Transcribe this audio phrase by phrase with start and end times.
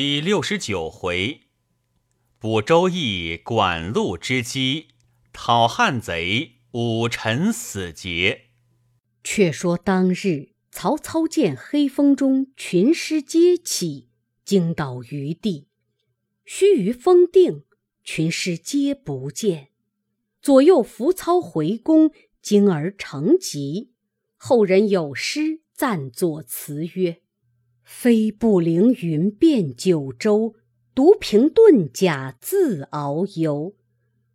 [0.00, 1.40] 第六十九回，
[2.38, 4.90] 补周易管路之机，
[5.32, 8.50] 讨汉贼武臣死节。
[9.24, 14.10] 却说当日，曹操见黑风中群师皆起，
[14.44, 15.66] 惊倒于地。
[16.44, 17.64] 须臾风定，
[18.04, 19.70] 群师皆不见。
[20.40, 23.94] 左右扶操回宫，惊而成疾。
[24.36, 27.22] 后人有诗赞作词曰。
[27.90, 30.54] 飞步凌云遍九州，
[30.94, 33.74] 独凭遁甲自遨游。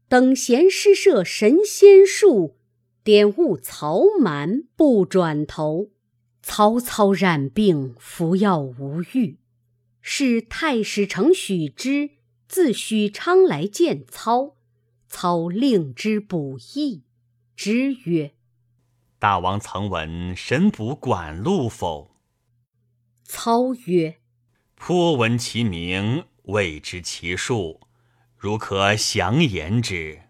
[0.10, 2.58] 等闲诗社神仙术，
[3.04, 5.92] 点悟曹瞒不转头。
[6.42, 9.38] 曹操染病服药无愈，
[10.02, 12.10] 是太史丞许之
[12.48, 14.56] 自许昌来见操，
[15.08, 17.04] 操令之补益，
[17.56, 18.34] 之曰
[19.20, 22.10] ：“大王曾闻神卜管路否？”
[23.24, 24.20] 操曰
[24.76, 27.80] ：“颇闻其名，未知其数，
[28.38, 30.24] 如可详言之。”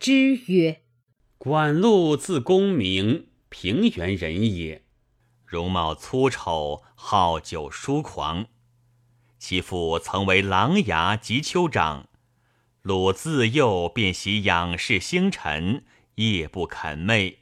[0.00, 0.82] 之曰
[1.38, 4.82] ：“管路字公明，平原人也，
[5.46, 8.46] 容貌粗丑，好酒疏狂。
[9.38, 12.08] 其父曾为琅琊及丘长，
[12.82, 15.84] 鲁自幼便习仰视星辰，
[16.16, 17.36] 夜不肯寐。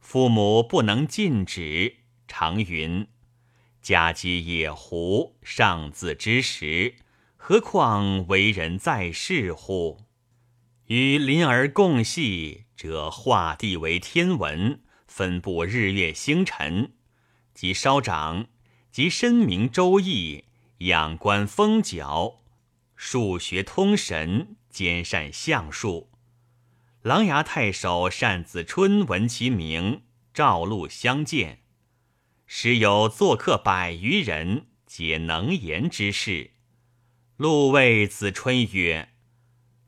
[0.00, 3.06] 父母不能禁止，常云。”
[3.84, 6.94] 家鸡野狐，尚自知时，
[7.36, 9.98] 何况为人在世乎？
[10.86, 16.92] 与邻儿共戏，则画地为天文，分布日月星辰；
[17.52, 18.46] 即稍长，
[18.90, 20.44] 即深明周易，
[20.78, 22.40] 仰观风角，
[22.96, 26.08] 数学通神，兼善相术。
[27.02, 31.63] 琅琊太守单子春闻其名，召路相见。
[32.56, 36.52] 时有作客百余人，皆能言之士。
[37.36, 39.08] 陆谓子春曰：“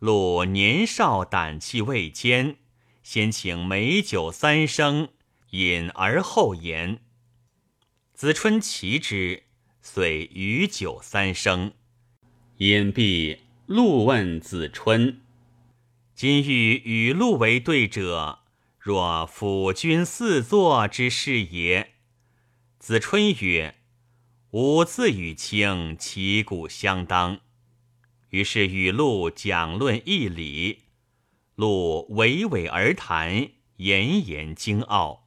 [0.00, 2.56] 陆年少胆气未坚，
[3.05, 5.11] 先请美酒三升，
[5.51, 6.98] 饮而后言。”
[8.13, 9.45] 子春其之，
[9.80, 11.73] 遂与酒三升。
[12.57, 15.20] 饮毕，陆问子春
[16.17, 18.40] ：“今欲与陆为对者，
[18.80, 21.92] 若辅君四座之事也？”
[22.86, 23.74] 子春曰
[24.52, 27.41] ：“吾自与卿旗鼓相当。”
[28.30, 30.85] 于是与陆讲论义理，
[31.57, 33.48] 陆娓娓而谈，
[33.79, 35.27] 言言精奥。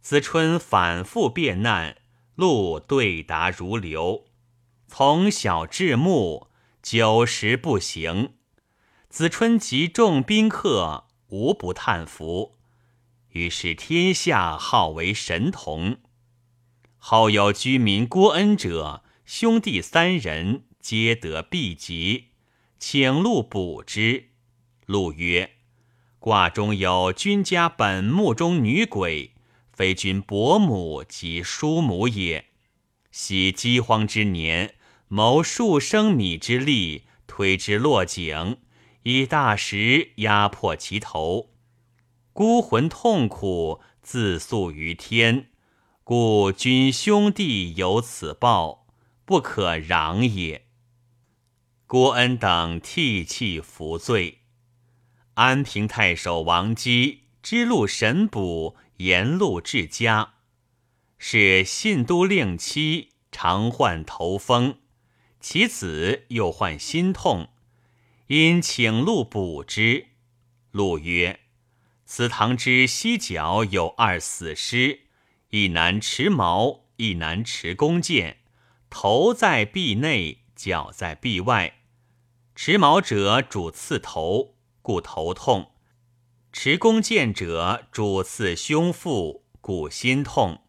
[0.00, 1.98] 子春反复辩难，
[2.34, 4.28] 陆对答如流。
[4.88, 6.48] 从小至暮，
[6.80, 8.36] 久时不行。
[9.10, 12.56] 子春及众宾客，无不叹服。
[13.32, 15.98] 于是天下号为神童。
[17.08, 22.30] 后有居民郭恩者，兄弟三人皆得痢疾，
[22.80, 24.30] 请陆补之。
[24.86, 25.52] 陆曰
[26.18, 29.34] ：“卦中有君家本墓中女鬼，
[29.72, 32.46] 非君伯母及叔母也。
[33.12, 34.74] 昔饥荒之年，
[35.06, 38.56] 谋数升米之力，推之落井，
[39.04, 41.50] 以大石压迫其头，
[42.32, 45.50] 孤魂痛苦，自诉于天。”
[46.08, 48.86] 故君兄弟有此报，
[49.24, 50.66] 不可攘也。
[51.88, 54.42] 郭恩等涕泣伏罪。
[55.34, 60.34] 安平太守王基知路神卜，言路至家，
[61.18, 64.78] 是信都令妻常患头风，
[65.40, 67.48] 其子又患心痛，
[68.28, 70.06] 因请路补之。
[70.70, 71.40] 路曰
[72.06, 75.00] ：“此堂之西角有二死尸。”
[75.50, 78.38] 一男持矛，一男持弓箭，
[78.90, 81.74] 头在壁内，脚在壁外。
[82.56, 85.70] 持矛者主刺头，故头痛；
[86.52, 90.62] 持弓箭者主刺胸腹，故心痛。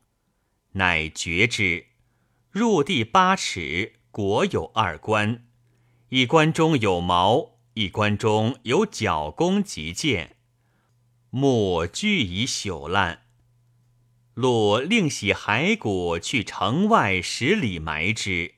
[0.73, 1.87] 乃决之。
[2.51, 5.47] 入地八尺，果有二关，
[6.09, 10.35] 一关中有矛，一关中有角弓及箭，
[11.31, 13.26] 木俱已朽烂。
[14.37, 18.53] 陆令洗骸骨去城外十里埋之，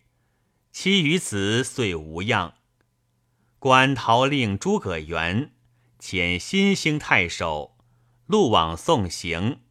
[0.74, 2.56] 其余子遂无恙。
[3.60, 5.54] 官陶令诸葛元
[5.98, 7.78] 遣新兴太守
[8.26, 9.62] 陆往送行，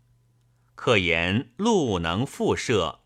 [0.75, 3.01] 客言陆能复射，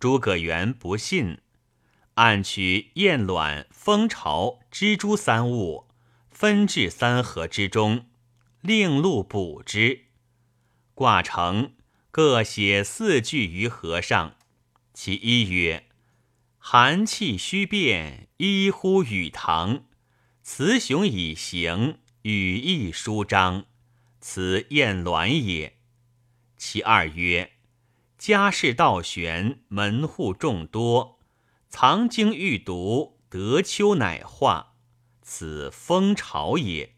[0.00, 1.38] 诸葛元不信，
[2.14, 5.86] 暗取燕卵、蜂巢、蜘蛛三物，
[6.32, 8.06] 分至三合之中，
[8.60, 10.06] 令陆补之，
[10.94, 11.74] 挂成。
[12.16, 14.36] 各写四句于河上，
[14.92, 15.86] 其一曰
[16.58, 19.86] ：“寒气虚变，一呼雨堂。
[20.40, 23.64] 雌雄以行，羽翼舒张，
[24.20, 25.78] 此燕鸾也。
[26.56, 27.50] 其二曰：
[28.16, 31.18] 家世道玄，门户众多，
[31.68, 34.76] 藏经欲读，得秋乃化，
[35.20, 36.94] 此风巢也。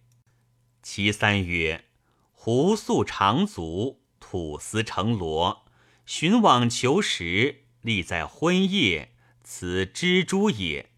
[0.83, 1.87] 其三曰：
[2.33, 5.67] 胡素长足，吐丝成罗，
[6.05, 9.13] 寻网求食，立在昏夜。
[9.45, 10.91] 此蜘蛛也，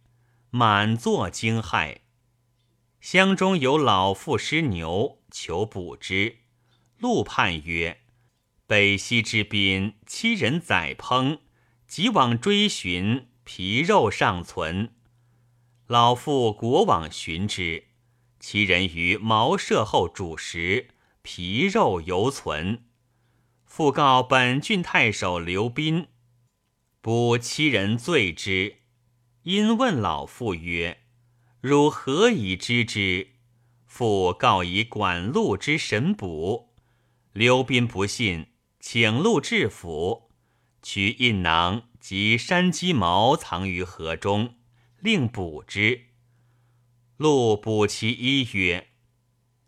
[0.49, 1.99] 满座惊骇。
[3.03, 6.39] 乡中有老妇失牛，求捕之。
[6.97, 8.01] 陆判曰
[8.67, 11.41] ：“北西之滨，七人宰烹，
[11.87, 14.95] 即往追寻，皮肉尚存。
[15.87, 17.89] 老妇果往寻之，
[18.41, 20.89] 其人于茅舍后煮食，
[21.21, 22.85] 皮肉犹存。
[23.79, 26.09] 复告本郡太守刘斌。”
[27.01, 28.79] 捕七人罪之，
[29.45, 31.03] 因问老父曰
[31.63, 33.35] ：“汝何以知之？”
[33.87, 36.75] 复告以管路之神卜。
[37.33, 38.49] 刘斌不信，
[38.81, 40.33] 请路至府，
[40.83, 44.57] 取印囊及山鸡毛藏于河中，
[44.99, 46.07] 令卜之。
[47.17, 48.89] 路卜其一曰：“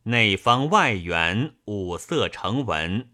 [0.03, 3.09] 内方外圆，五色成文，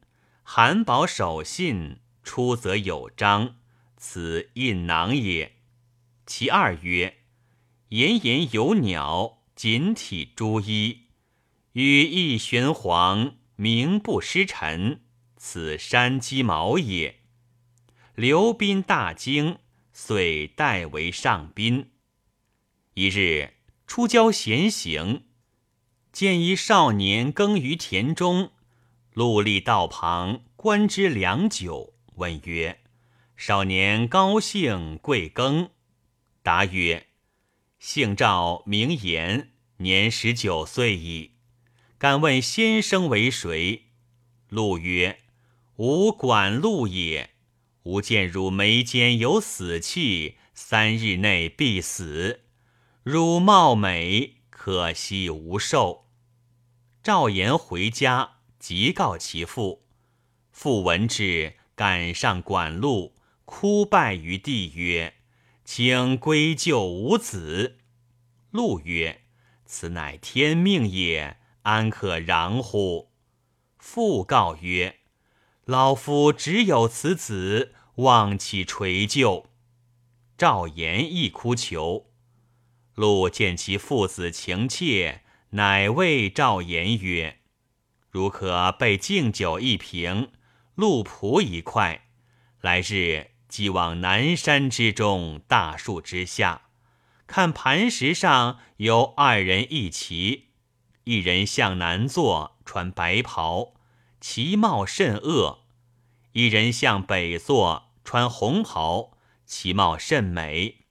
[0.48, 3.56] 韩宝守信，出则有章。”
[3.98, 5.56] 此印囊也。
[6.24, 7.16] 其二曰：
[7.88, 11.08] 岩岩有鸟，锦体朱衣，
[11.72, 15.00] 羽翼玄黄，名不失尘。
[15.36, 17.22] 此山鸡毛也。
[18.14, 19.58] 刘斌大惊，
[19.92, 21.90] 遂代为上宾。
[22.94, 23.54] 一日
[23.88, 25.24] 出郊闲行，
[26.12, 28.52] 见一少年耕于田中，
[29.16, 32.80] 陆立道旁观之良久，问曰：
[33.34, 35.70] 少年高兴贵庚？
[36.42, 37.06] 答曰：
[37.78, 41.36] 姓赵，名言，年十九岁矣。
[41.96, 43.84] 敢问先生为谁？
[44.50, 45.20] 陆曰：
[45.76, 47.30] 吾管路也。
[47.84, 52.42] 吾见汝眉间有死气，三日内必死。
[53.02, 56.04] 汝貌美，可惜无寿。
[57.02, 58.35] 赵言回家，
[58.66, 59.84] 即告其父。
[60.50, 63.14] 父闻之，赶上管路。
[63.44, 65.14] 哭拜于地曰
[65.64, 67.78] ：“请归救吾子。”
[68.50, 69.20] 路曰
[69.66, 73.12] ：“此乃天命也，安可攘乎？”
[73.78, 74.96] 复告曰
[75.64, 79.46] ：“老夫只有此子，望其垂救。”
[80.36, 82.10] 赵言亦哭求。
[82.96, 87.38] 陆见其父子情切，乃谓赵言曰
[88.16, 90.30] ：“如可备敬酒一瓶，
[90.74, 92.06] 鹿脯一块，
[92.62, 96.62] 来日。”即往南山之中，大树之下，
[97.26, 100.46] 看磐石上有二人一骑，
[101.04, 103.74] 一人向南坐，穿白袍，
[104.18, 105.64] 其貌甚恶；
[106.32, 109.12] 一人向北坐，穿红袍，
[109.44, 110.86] 其貌甚美。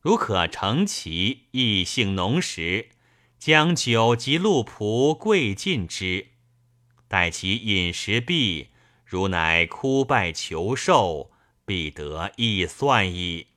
[0.00, 2.90] 如可乘其异性浓时，
[3.38, 6.31] 将酒及鹿仆跪尽之，
[7.12, 8.68] 待其饮食毕，
[9.04, 11.30] 如乃枯拜求寿。
[11.66, 13.48] 必得亦算矣，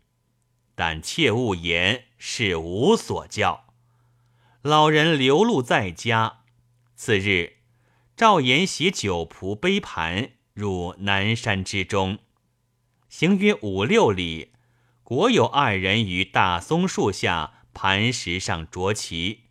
[0.76, 3.68] 但切勿言是无所教。
[4.62, 6.42] 老人流露在家。
[6.96, 7.60] 次日，
[8.18, 12.20] 赵岩携酒仆杯盘入南山之中，
[13.08, 14.52] 行约五六里，
[15.04, 19.46] 果有二人于大松树下磐石上着棋，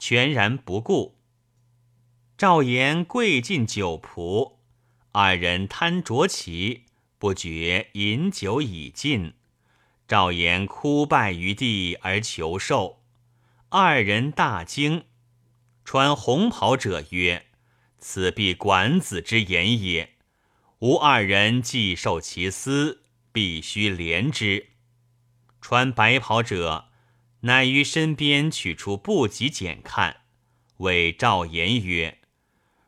[0.00, 1.13] 全然不顾。
[2.46, 4.56] 赵岩跪进酒仆，
[5.12, 6.82] 二人贪酌其。
[7.16, 9.32] 不觉饮酒已尽，
[10.06, 13.02] 赵岩哭拜于地而求寿。
[13.70, 15.04] 二人大惊。
[15.86, 17.46] 穿红袍者曰
[17.96, 20.10] ：“此必管子之言也。
[20.80, 24.66] 吾二人既受其私，必须怜之。”
[25.62, 26.90] 穿白袍者
[27.40, 30.18] 乃于身边取出布籍检看，
[30.76, 32.18] 谓赵岩曰：“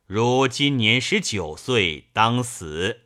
[0.06, 3.00] 如今年十九岁，当死。”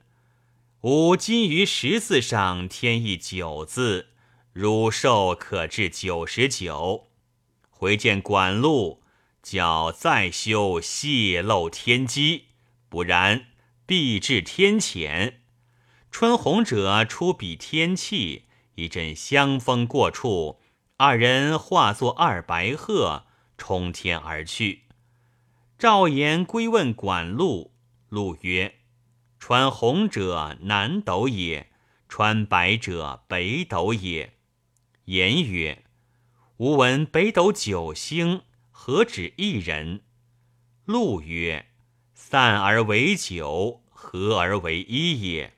[0.82, 4.08] 吾今于十字上添一九字，
[4.52, 7.08] 汝寿可至九十九。
[7.70, 9.02] 回见管路，
[9.42, 12.48] 叫再修泄露天机，
[12.90, 13.46] 不然
[13.86, 15.36] 必至天谴。
[16.10, 20.60] 春红者出比天气，一阵香风过处，
[20.98, 23.24] 二人化作二白鹤，
[23.56, 24.84] 冲天而去。
[25.80, 27.72] 赵岩归问管路，
[28.10, 28.80] 路曰。
[29.38, 31.72] 穿红者南斗也，
[32.06, 34.34] 穿白者北斗也。
[35.06, 35.86] 言曰
[36.58, 40.02] ：“吾闻北斗九星，何止一人？”
[40.84, 41.70] 路曰
[42.12, 45.54] ：“散而为九，合而为一也。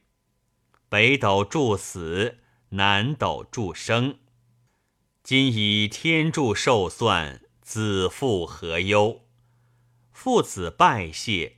[0.88, 2.38] 北斗助死，
[2.68, 4.18] 南斗助生。
[5.24, 9.21] 今以天柱寿算，子父何忧？
[10.22, 11.56] 父子拜谢。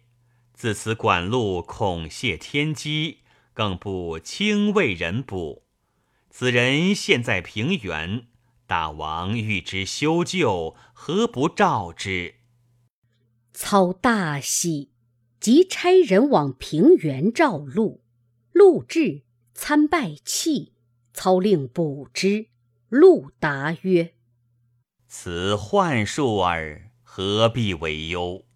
[0.55, 3.19] 自此管路恐泄天机，
[3.53, 5.67] 更不轻为人卜。”
[6.33, 8.27] 此人现在平原，
[8.67, 12.37] 大王欲之修旧，何不召之？
[13.53, 14.93] 操大喜，
[15.39, 18.03] 即差人往平原召陆。
[18.53, 20.73] 陆至，参拜泣。
[21.13, 22.47] 操令卜之。
[22.89, 24.15] 陆答曰
[25.07, 28.47] ：“此幻术耳，何必为忧？”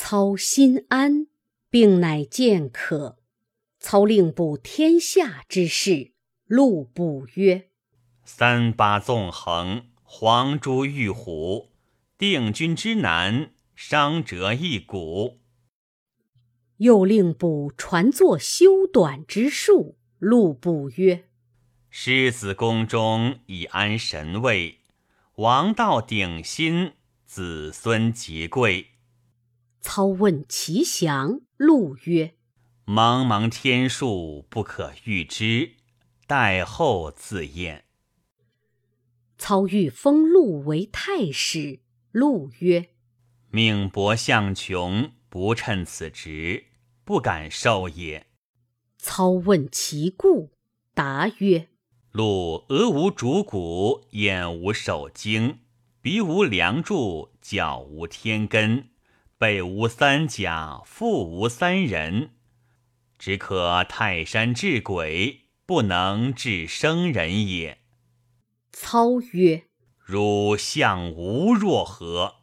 [0.00, 1.26] 操心安，
[1.70, 3.18] 病乃见可。
[3.80, 6.12] 操令补天下之事。
[6.46, 7.70] 陆卜曰
[8.24, 11.70] ：“三八纵横，黄珠玉虎，
[12.16, 15.40] 定军之难，伤折一骨。”
[16.78, 19.98] 又令卜传作修短之术。
[20.20, 21.24] 陆卜曰
[21.90, 24.78] ：“狮子宫中以安神位，
[25.34, 26.92] 王道鼎新，
[27.26, 28.90] 子孙极贵。”
[29.80, 31.40] 操问其详。
[31.56, 32.34] 陆曰
[32.86, 35.72] ：“茫茫天数，不可预知。”
[36.28, 37.84] 待后自验。
[39.38, 41.80] 操欲封陆为太史，
[42.12, 42.90] 陆曰
[43.50, 46.66] ：“命薄相穷，不称此职，
[47.04, 48.26] 不敢受也。”
[48.98, 50.50] 操问其故，
[50.92, 51.68] 答曰
[52.12, 55.60] ：“陆额无主骨，眼无手经，
[56.02, 58.90] 鼻无梁柱，脚无天根，
[59.38, 62.32] 背无三甲，腹无三人，
[63.18, 67.82] 只可泰山治鬼。”不能治生人也。
[68.72, 69.64] 操曰
[70.00, 72.36] ：“汝相吾若何？”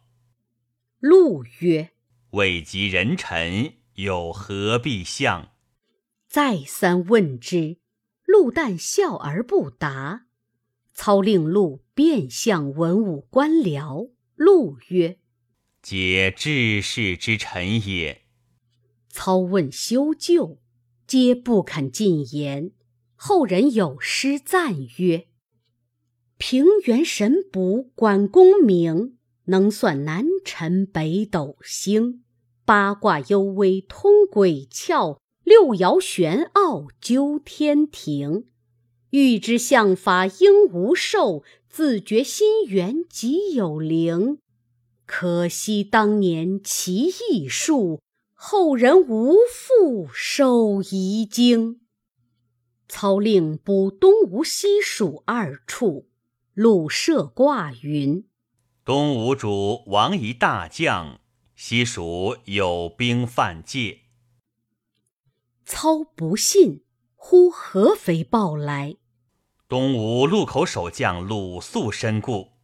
[1.02, 1.90] 陆曰
[2.30, 5.48] ：“未及人臣，有何必相？”
[6.30, 7.78] 再三问之，
[8.26, 10.26] 陆旦笑而不答。
[10.94, 14.12] 操令陆遍相文武官僚。
[14.36, 15.18] 陆曰
[15.88, 18.22] ：“皆治世之臣也。”
[19.08, 20.58] 操问修旧，
[21.06, 22.72] 皆不肯进言。
[23.14, 25.28] 后人有诗赞曰
[26.38, 32.24] ：“平原神卜管功名，能算南辰北斗星。
[32.64, 38.48] 八卦幽微通鬼窍，六爻玄奥究天庭。
[39.10, 44.38] 欲知相法应无寿，自觉心源即有灵。
[45.06, 48.02] 可惜当年奇异术，
[48.34, 51.80] 后人无复收遗经。”
[52.88, 56.08] 操令补东吴西蜀二处，
[56.54, 58.26] 鲁设卦云
[58.84, 61.20] ：“东吴主王夷大将，
[61.56, 64.02] 西蜀有兵犯界。”
[65.66, 66.84] 操不信，
[67.16, 68.96] 呼合肥报来。
[69.68, 72.55] 东吴路口守将鲁肃身故。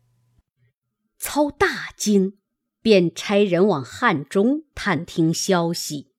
[1.22, 2.36] 操大惊，
[2.82, 6.10] 便差人往汉中探听消息。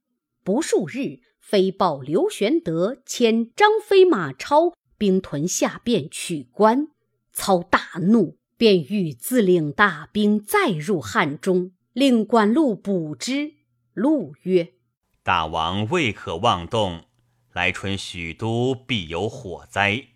[0.46, 1.20] 不数日。
[1.40, 6.88] 飞报刘玄德遣张飞、马超兵屯下汴取关，
[7.32, 13.54] 操大怒，便欲自领大兵再入汉中，令管路捕之。
[13.94, 14.74] 陆曰
[15.22, 17.04] ：“大王未可妄动，
[17.52, 20.08] 来春许都必有火灾。”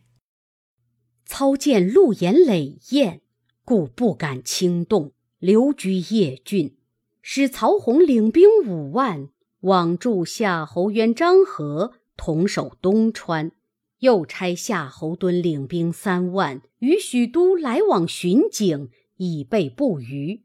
[1.26, 3.22] 操见陆延累晏，
[3.68, 6.78] 故不敢轻动，留居邺郡，
[7.22, 9.28] 使曹洪领兵五万。
[9.60, 13.52] 往助夏侯渊、张合同守东川，
[14.00, 20.44] 又差夏侯惇领兵三万与许都来往巡警，以备不虞。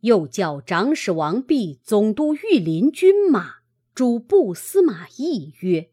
[0.00, 3.56] 又叫长史王弼总督御林军马，
[3.94, 5.90] 主簿司马懿曰：“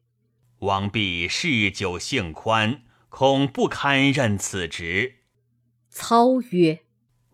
[0.60, 5.16] 王弼嗜酒性宽，恐不堪任此职。”
[5.94, 6.80] 操曰。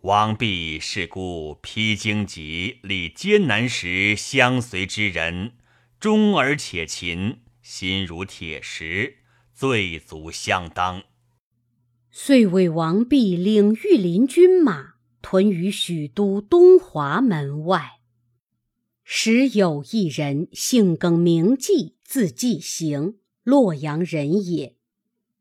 [0.00, 5.52] 王弼是故披荆棘、历艰难时相随之人，
[6.00, 9.18] 忠而且勤，心如铁石，
[9.54, 11.04] 最足相当。
[12.10, 18.00] 遂为王弼领御林军马，屯于许都东华门外。
[19.04, 24.74] 时有一人，姓耿，名纪，字季行，洛阳人也，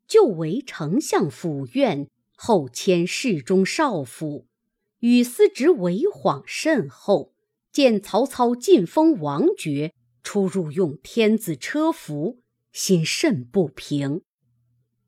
[0.08, 2.08] 就为丞相府院，
[2.38, 4.48] 后迁侍中少府。
[5.00, 7.34] 与司职为晃甚厚，
[7.72, 12.42] 见曹操进封王爵，出入用天子车服，
[12.72, 14.22] 心甚不平。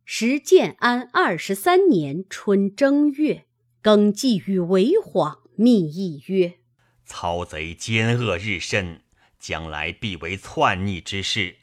[0.06, 3.46] 时建安二十三年春正月，
[3.82, 6.60] 耿纪与韦晃密议曰
[7.06, 9.02] ：“曹贼奸恶日甚，
[9.40, 11.56] 将来必为篡逆之事。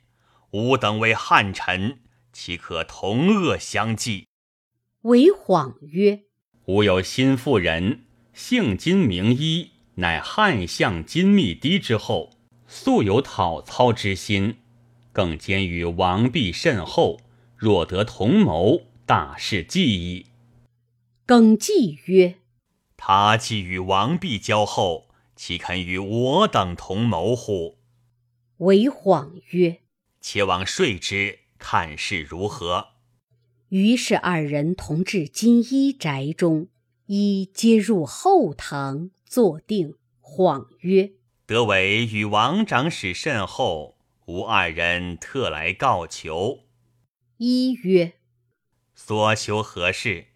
[0.50, 2.00] 吾等为汉臣，
[2.32, 4.26] 岂可同恶相济？”
[5.06, 6.24] 韦晃曰
[6.66, 12.30] ：“吾有心妇人，姓金名一，乃汉相金密堤之后，
[12.66, 14.56] 素有讨操之心，
[15.12, 17.20] 更兼与王弼甚厚。”
[17.56, 20.26] 若得同谋，大事既矣。
[21.24, 22.34] 耿纪曰
[22.98, 27.78] ：“他既与王弼交厚，岂肯与我等同谋乎？”
[28.58, 29.82] 韦晃曰
[30.20, 32.88] ：“且往说之，看是如何。”
[33.70, 36.68] 于是二人同至金衣宅中，
[37.06, 39.94] 一接入后堂坐定。
[40.20, 41.12] 恍曰
[41.46, 43.96] ：“得为与王长史甚厚，
[44.26, 46.60] 吾二人特来告求。”
[47.38, 48.14] 一曰
[48.94, 50.26] ：“所求何事？”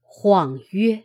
[0.00, 1.04] 晃曰：“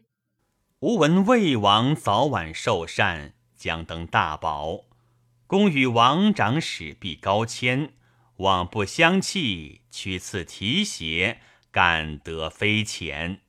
[0.80, 4.86] 吾闻魏王早晚受禅，将登大宝，
[5.48, 7.94] 公与王长史必高迁，
[8.38, 11.40] 望不相弃，取次提携，
[11.72, 13.42] 敢得非浅。”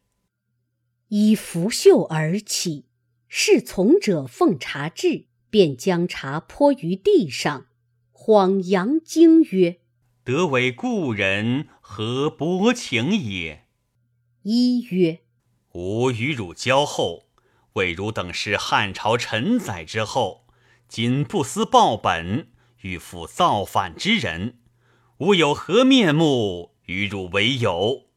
[1.08, 2.86] 以拂袖而起，
[3.28, 7.66] 侍从者奉茶至，便将茶泼于地上。
[8.10, 9.78] 晃扬惊曰：
[10.24, 13.66] 得为故人，何薄情也？
[14.42, 15.20] 一曰：
[15.72, 17.28] 吾与汝交厚，
[17.74, 20.46] 为汝等是汉朝臣宰之后，
[20.88, 22.48] 今不思报本，
[22.80, 24.58] 欲复造反之人，
[25.18, 28.11] 吾有何面目与汝为友？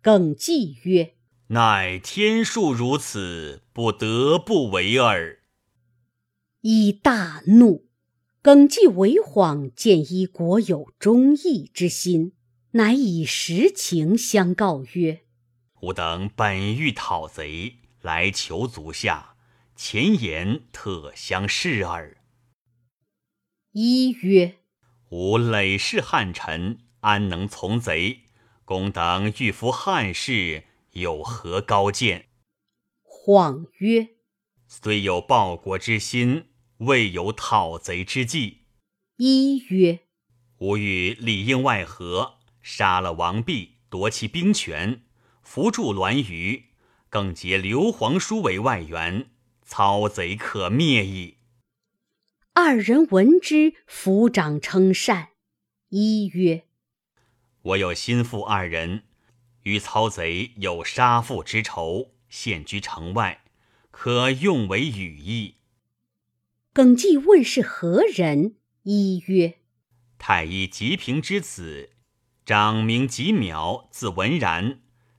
[0.00, 1.14] 耿纪曰：
[1.48, 5.40] 乃天数如此，不得不为耳。
[6.62, 7.90] 一大怒。
[8.40, 12.32] 耿纪为晃见一国有忠义之心，
[12.70, 15.24] 乃以实情相告曰
[15.82, 19.36] ：“吾等本欲讨贼，来求足下，
[19.74, 22.16] 前言特相示耳。”
[23.72, 24.60] 一曰
[25.10, 28.22] ：“吾累世汉臣，安能从贼？
[28.64, 32.28] 公等欲服汉室，有何高见？”
[33.02, 34.08] 晃曰
[34.66, 36.46] ：“虽有报国之心。”
[36.80, 38.66] 未有讨贼之计。
[39.16, 40.00] 一曰：
[40.58, 45.02] 吾欲里应外合，杀了王弼，夺其兵权，
[45.40, 46.64] 扶助栾舆，
[47.08, 49.30] 更结刘皇叔为外援，
[49.62, 51.35] 操贼可灭矣。
[52.58, 55.32] 二人闻之，抚掌称善。
[55.90, 56.64] 一曰：
[57.60, 59.02] 我有心腹二人，
[59.64, 63.44] 与曹贼有杀父之仇，现居城外，
[63.90, 65.56] 可用为羽翼。
[66.72, 68.54] 耿纪问是何人？
[68.84, 69.58] 一曰：
[70.16, 71.90] 太医吉平之子，
[72.46, 74.78] 长名吉邈，字文然；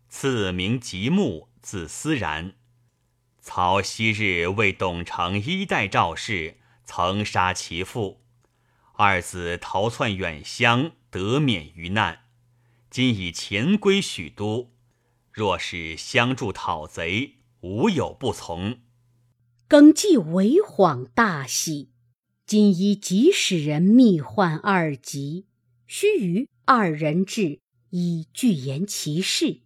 [0.09, 2.55] 次名吉木，字思然。
[3.39, 8.21] 曹昔日为董承一代赵氏，曾杀其父，
[8.93, 12.21] 二子逃窜远乡，得免于难。
[12.89, 14.71] 今已潜归许都，
[15.31, 18.79] 若是相助讨贼，无有不从。
[19.67, 21.91] 耿纪为谎大喜，
[22.45, 25.45] 今已即使人密唤二吉。
[25.85, 29.59] 须臾，二人至，以具言其事。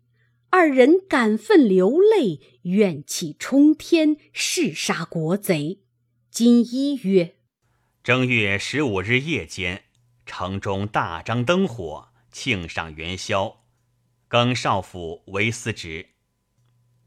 [0.49, 5.79] 二人感愤流泪，怨气冲天，誓杀国贼。
[6.31, 7.35] 今一曰：
[8.01, 9.83] 正月十五日夜间，
[10.25, 13.63] 城中大张灯火，庆赏元宵。
[14.29, 16.11] 耿少府为司职。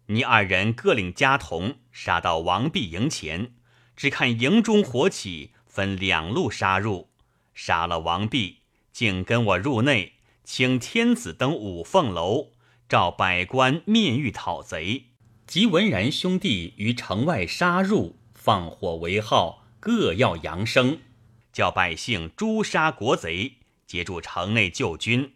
[0.08, 3.54] 你二人各领家童，杀到王弼营前，
[3.96, 7.08] 只看营中火起，分两路杀入，
[7.54, 8.58] 杀了王弼，
[8.92, 12.52] 竟跟我入内，请天子登五凤楼，
[12.86, 15.06] 召百官面谕讨贼。
[15.46, 21.00] 及文然兄弟于城外杀入，放火为号，各要扬声，
[21.50, 23.54] 叫百姓诛杀国贼，
[23.86, 25.32] 截住城内救军，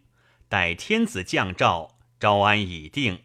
[0.46, 3.22] 待天子降诏，招安已定。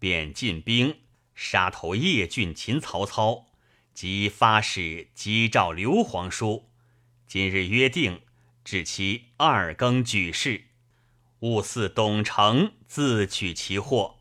[0.00, 0.98] 便进兵
[1.32, 3.46] 杀头叶郡擒曹操，
[3.94, 6.68] 即发使击诏刘皇叔。
[7.28, 8.22] 今日约定，
[8.64, 10.64] 至其二更举事，
[11.38, 14.16] 勿似董承自取其祸。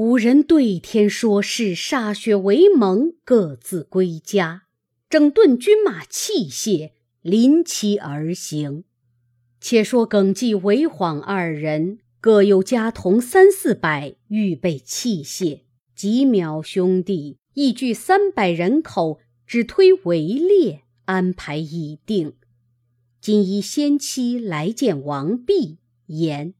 [0.00, 4.62] 五人对天说是歃血为盟，各自归家，
[5.10, 8.84] 整顿军马器械，临期而行。
[9.60, 11.98] 且说耿纪、韦晃二人。
[12.18, 15.64] 各有家童三四百，预备器械。
[15.94, 22.32] 吉邈兄弟亦聚三百人口，只推围猎，安排已定。
[23.20, 26.54] 今依先期来见王弼，言：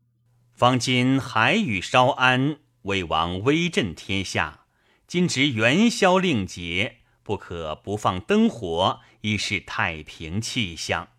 [0.52, 4.64] 方今海宇稍安，魏王威震天下，
[5.06, 11.10] 今值元宵令节，不可不放灯火，以示太平气象。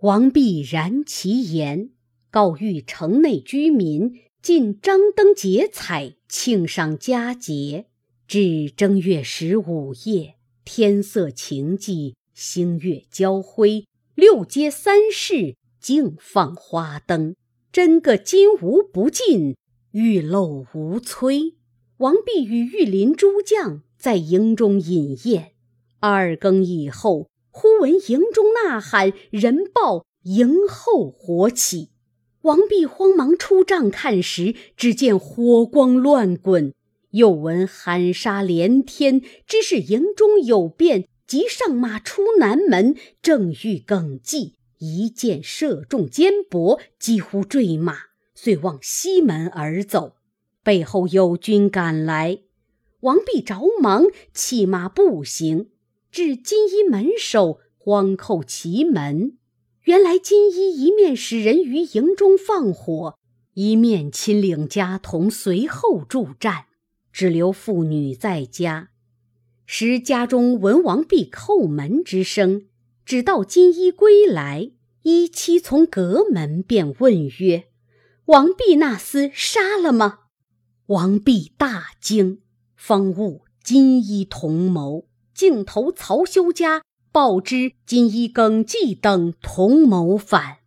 [0.00, 1.90] 王必然其言，
[2.30, 7.88] 告谕城内居民，尽张灯结彩，庆上佳节。
[8.26, 17.36] 至正月十五夜，天色晴霁，星月交辉，六街三市尽放花灯，
[17.70, 19.54] 真个金无不尽，
[19.92, 21.54] 玉漏无催。
[21.98, 25.52] 王弼与御林诸将在营中饮宴。
[26.00, 31.90] 二更以后，忽闻营中呐喊，人报营后火起。
[32.42, 36.72] 王弼慌忙出帐看时，只见火光乱滚。
[37.10, 47.98] 又闻喊杀连天，知是营中有变，即上马出南门，正欲耿继，一箭射中肩膊，几乎坠马，
[48.42, 50.16] 遂往西门而走。
[50.64, 52.40] 背后有军赶来，
[53.02, 55.68] 王弼着忙弃马步行，
[56.10, 59.38] 至金衣门首，慌叩其门。
[59.84, 63.16] 原来金衣一面使人于营中放火，
[63.54, 66.64] 一面亲领家童随后助战。
[67.12, 68.88] 只留妇女在家，
[69.66, 72.66] 时家中闻王弼叩门之声，
[73.04, 77.66] 只道金衣归来，依妻从阁门便问曰
[78.26, 80.20] ：“王弼那厮杀了吗？”
[80.86, 82.40] 王弼大惊，
[82.76, 90.58] 方悟金衣同谋，径投曹休家，报知金衣、耿继等同谋反。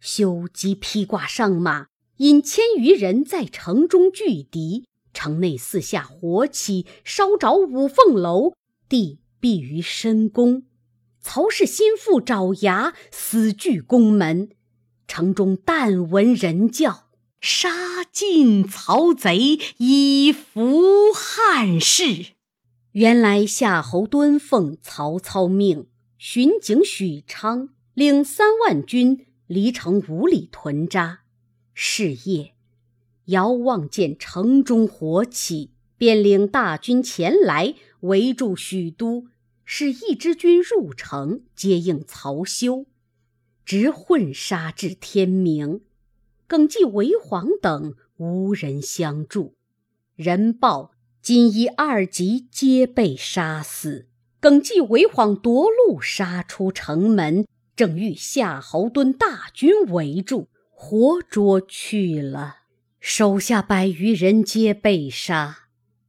[0.00, 1.86] 休即披挂上马，
[2.18, 4.86] 引千余人在城中拒敌。
[5.12, 8.52] 城内四下火起，烧着五凤楼，
[8.88, 10.62] 地闭于深宫。
[11.20, 14.50] 曹氏心腹爪牙死拒宫门。
[15.08, 17.08] 城中但闻人叫
[17.40, 22.34] ：“杀尽曹贼，以服汉室。”
[22.92, 25.86] 原来夏侯惇奉曹操命，
[26.18, 31.20] 巡警许昌领三万军离城五里屯扎。
[31.74, 32.52] 是夜。
[33.26, 39.26] 遥望见城中火起，便领大军前来围住许都，
[39.64, 42.86] 使一支军入城接应曹休，
[43.68, 45.82] 直混杀至天明。
[46.46, 49.56] 耿继、韦晃等无人相助，
[50.16, 54.08] 人报金衣二级皆被杀死。
[54.40, 62.60] 耿继、韦晃夺路杀出城门，正遇夏侯惇大军围住，活捉去了。
[63.00, 65.67] 手下百余人皆被杀。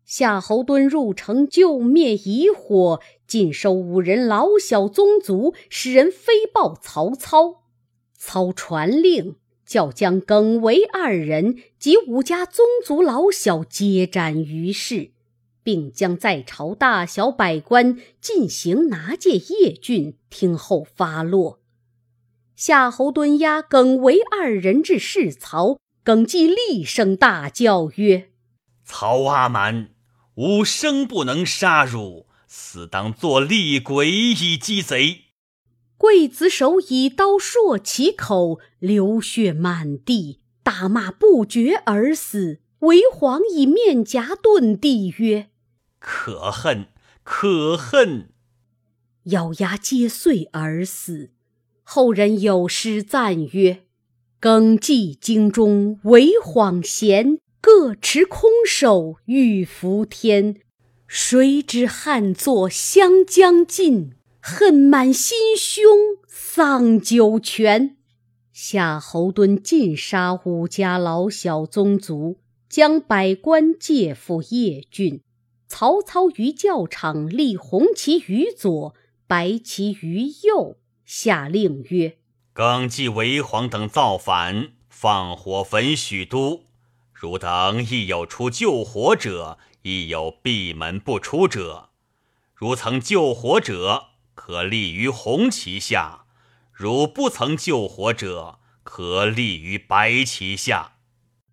[0.09, 7.61] 夏侯惇入城救灭疑火，尽收五人老小宗族，使人飞报曹操。
[8.17, 9.35] 操传令，
[9.67, 15.11] 叫将耿维二人及五家宗族老小皆斩于市，
[15.61, 21.59] 并将在朝大小百官进行拿界邺郡，听候发落。
[22.55, 25.77] 夏侯惇押耿维二人至市曹。
[26.03, 28.29] 耿继厉声大叫曰
[28.83, 29.91] ：“曹阿瞒，
[30.39, 35.23] 吾生不能杀汝，死当作厉鬼以击贼。”
[35.99, 42.61] 刽子手以刀槊其口，流血满地，大骂不绝而死。
[42.79, 45.49] 为皇以面颊顿地曰
[45.99, 46.85] ：“可恨，
[47.23, 48.29] 可恨！”
[49.31, 51.31] 咬牙皆碎而死。
[51.83, 53.83] 后人有诗赞曰。
[54.39, 57.39] 耿继京中为晃贤，
[57.71, 60.55] 各持空手欲扶天。
[61.07, 65.87] 谁知汉作湘江尽，恨满心胸
[66.27, 67.95] 丧九泉。
[68.51, 75.21] 夏侯惇尽杀五家老小宗族，将百官借赴邺郡。
[75.67, 78.95] 曹操于教场立红旗于左，
[79.27, 82.17] 白旗于右，下令曰。
[82.51, 86.61] 耿继、韦晃等造反，放火焚许都。
[87.21, 91.89] 汝等亦有出救火者，亦有闭门不出者。
[92.55, 94.03] 如曾救火者，
[94.33, 96.23] 可立于红旗下；
[96.71, 100.93] 如不曾救火者，可立于白旗下。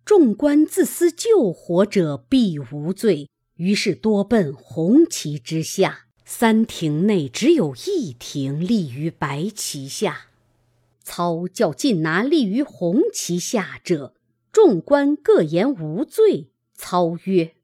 [0.05, 6.05] 众官自私救火者必无罪，于是多奔红旗之下。
[6.23, 10.27] 三亭内只有一亭立于白旗下。
[11.03, 14.13] 操教尽拿立于红旗下者，
[14.51, 16.51] 众官各言无罪。
[16.73, 17.55] 操曰：“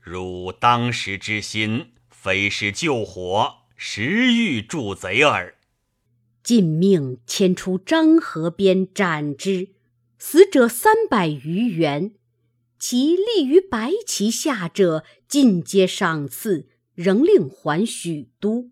[0.00, 5.56] 汝当时之心，非是救火，实欲助贼耳。”
[6.42, 9.70] 尽命牵出漳河边斩之。
[10.18, 12.14] 死者三百余员。
[12.78, 18.70] 其立于白旗下者，尽皆赏赐，仍令还许都。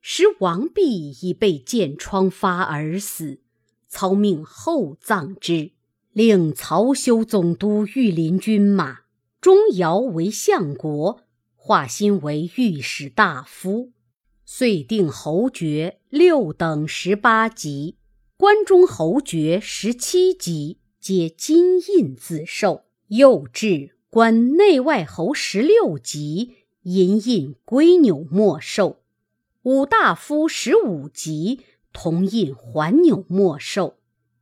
[0.00, 3.40] 时王弼已被箭疮发而死，
[3.88, 5.72] 操命厚葬之，
[6.16, 9.00] 令曹休总督御林军马，
[9.38, 11.20] 钟繇为相国，
[11.54, 13.92] 华歆为御史大夫。
[14.46, 17.98] 遂定侯爵六等十八级，
[18.38, 22.86] 关中侯爵十七级，皆金印自授。
[23.08, 29.02] 又置关内外侯十六级，银印归纽没受；
[29.64, 31.60] 五大夫十五级，
[31.92, 33.98] 铜印环纽没受。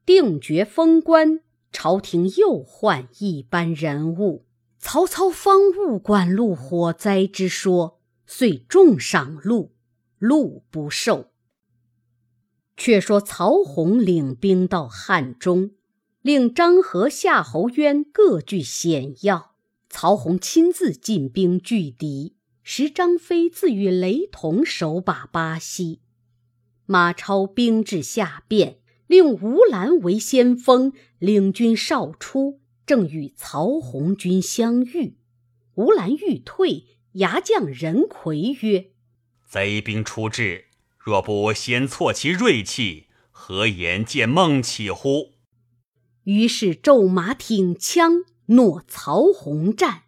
[0.07, 1.41] 定爵封官，
[1.75, 4.47] 朝廷又换一般人物。
[4.79, 9.75] 曹操方悟管路火灾之说，遂重赏路，
[10.19, 11.33] 路不受。
[12.77, 15.73] 却说曹洪领兵到汉中。
[16.23, 19.57] 令张合、夏侯渊各据险要，
[19.91, 22.37] 曹洪亲自进兵拒敌。
[22.63, 26.01] 时张飞自与雷同守把巴西，
[26.87, 35.17] 马超兵至下汴，令吴兰为先锋，领军少出，正与曹洪军相遇。
[35.75, 38.93] 吴兰欲退，牙将任魁曰
[39.47, 40.67] ：“贼兵出至，
[40.99, 45.33] 若不先挫其锐气，何言见孟起乎？”
[46.25, 50.05] 于是骤马挺枪，诺曹洪战。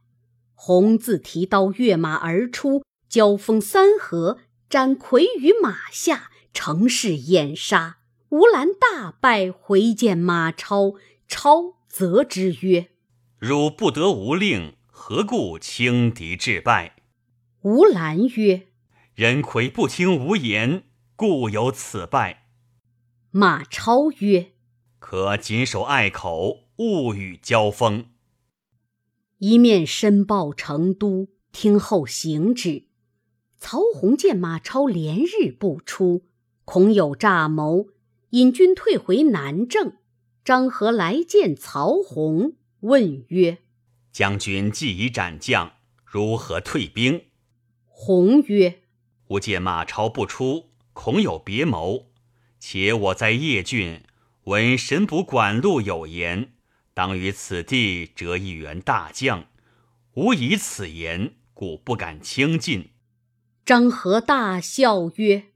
[0.55, 4.39] 洪自提刀跃马而出，交锋三合，
[4.71, 7.99] 斩魁于马下，乘势掩杀。
[8.37, 10.93] 吴兰大败，回见马超。
[11.27, 12.91] 超责之曰
[13.41, 16.97] ：“汝不得无令，何故轻敌致败？”
[17.65, 18.67] 吴兰曰
[19.17, 20.85] ：“人魁不听吾言，
[21.17, 22.49] 故有此败。”
[23.33, 24.53] 马超曰：
[24.99, 28.05] 可谨守隘口，勿与交锋。
[29.39, 32.85] 一面申报成都，听候行止。
[33.59, 36.27] 曹洪见马超连日不出，
[36.67, 37.87] 恐有诈谋，
[38.31, 39.97] 引军退回南郑。
[40.45, 43.59] 张合来见曹洪，问曰
[44.13, 45.73] ：“将军既已斩将，
[46.05, 47.25] 如何退兵？”
[47.87, 48.83] 洪曰
[49.29, 52.07] ：“吾见马超不出，恐有别谋。
[52.59, 54.03] 且我在邺郡。”
[54.47, 56.53] 闻神卜管路有言，
[56.95, 59.47] 当于此地折一员大将。
[60.15, 62.91] 吾以此言，故不敢轻进。
[63.65, 65.47] 张合大笑曰：“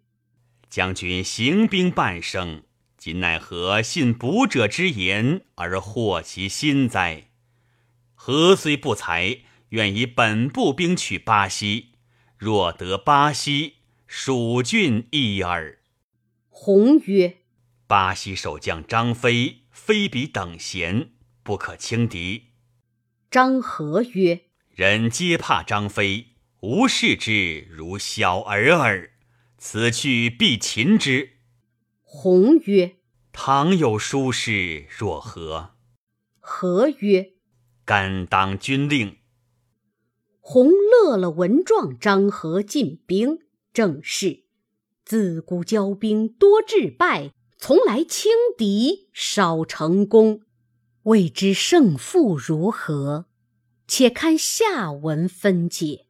[0.70, 2.62] 将军行兵半生，
[2.96, 7.30] 今奈何信卜者之言而惑其心哉？
[8.14, 11.88] 何虽不才，愿以本部兵取巴西。
[12.38, 15.80] 若得巴西，蜀郡一耳。”
[16.48, 17.38] 洪曰。
[17.88, 21.10] 巴西守将张飞非比等闲，
[21.42, 22.50] 不可轻敌。
[23.28, 26.28] 张合曰：“人皆怕张飞，
[26.60, 29.09] 吾视之如小儿耳。
[29.60, 31.34] 此去必擒之。”
[32.02, 32.96] 鸿曰
[33.30, 35.74] ：“倘有疏失，若何？”
[36.40, 37.34] 何曰
[37.84, 39.18] ：“甘当军令。”
[40.40, 43.38] 洪乐了，闻状，张合进兵。
[43.72, 44.46] 正是
[45.04, 47.30] 自古骄兵多致败。
[47.56, 50.40] 从来轻敌少成功，
[51.02, 53.26] 未知胜负如何？
[53.86, 56.06] 且看下文分解。